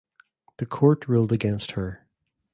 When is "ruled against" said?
1.07-1.73